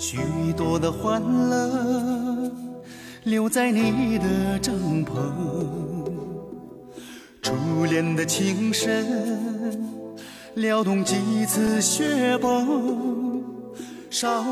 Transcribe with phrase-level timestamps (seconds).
[0.00, 0.16] 许
[0.56, 2.50] 多的欢乐
[3.24, 4.74] 留在你的帐
[5.04, 5.12] 篷，
[7.42, 9.78] 初恋的情深
[10.54, 13.44] 撩动几次雪崩，
[14.08, 14.42] 少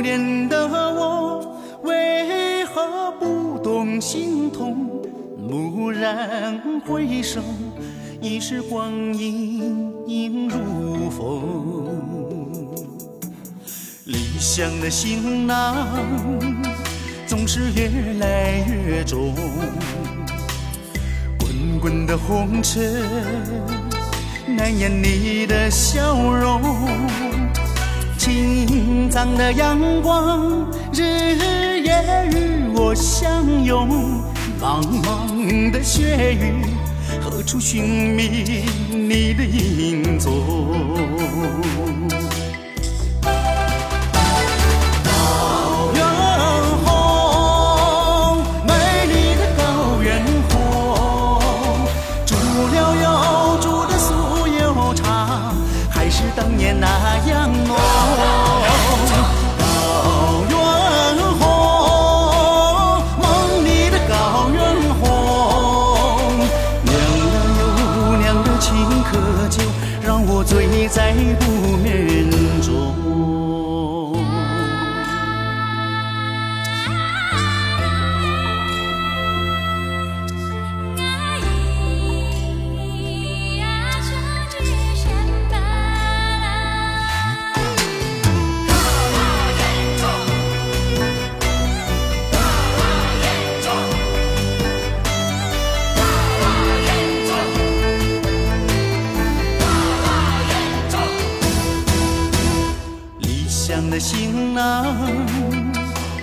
[0.00, 5.02] 年的我为何不懂心痛？
[5.50, 7.42] 蓦然回首，
[8.22, 12.37] 已是光阴如风。
[14.08, 15.86] 理想的行囊
[17.26, 19.34] 总是越来越重，
[21.38, 23.04] 滚滚的红尘
[24.46, 26.88] 难掩你的笑容，
[28.16, 34.22] 青藏的阳光日夜与我相拥，
[34.58, 36.64] 茫茫的雪域
[37.20, 40.32] 何处寻觅你的影踪？
[56.08, 56.88] 还是当年那
[57.26, 57.76] 样浓。
[59.58, 60.56] 高原
[61.38, 61.44] 红，
[63.20, 64.58] 梦里的高原
[64.98, 65.04] 红，
[66.82, 67.60] 酿了又
[68.16, 68.72] 酿的青
[69.04, 69.12] 稞
[69.50, 69.60] 酒，
[70.02, 71.67] 让我醉在不
[103.98, 104.96] 行囊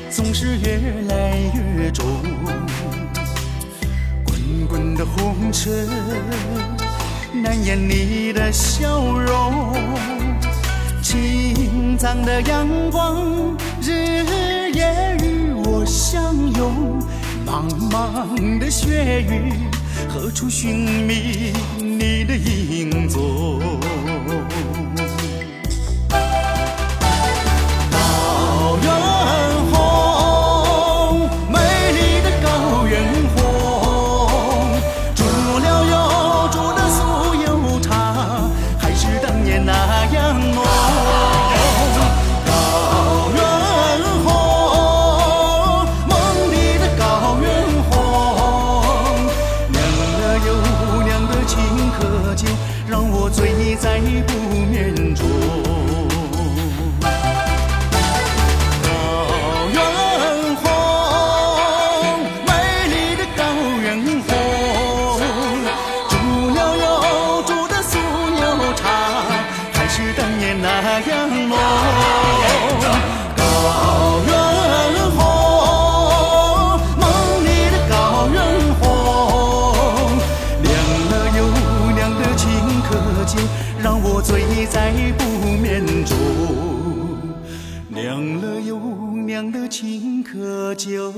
[0.10, 2.06] 总是越来越重，
[4.24, 5.90] 滚滚的红尘
[7.44, 9.74] 难掩你的笑容，
[11.02, 17.04] 青藏的阳光日夜与我相拥，
[17.46, 19.52] 茫茫的雪域
[20.08, 20.74] 何处寻
[21.06, 23.60] 觅你的影踪？
[53.78, 54.32] 在不
[54.72, 55.28] 眠中。
[58.84, 58.88] 高
[59.74, 59.80] 原
[60.56, 60.64] 红，
[62.46, 62.50] 美
[62.88, 63.40] 丽的高
[63.82, 63.86] 原
[64.28, 64.30] 红，
[66.10, 66.14] 煮
[66.56, 66.84] 了又
[67.44, 67.94] 煮的酥
[68.42, 68.44] 油
[68.76, 68.84] 茶，
[69.74, 70.68] 还是当年那
[71.02, 71.14] 样
[71.50, 71.54] 浓。
[88.06, 88.78] 酿了又
[89.26, 91.12] 酿的青稞酒，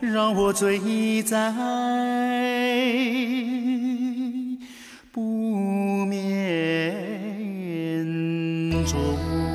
[0.00, 1.50] 让我醉在
[5.10, 6.84] 不眠
[8.84, 9.45] 中。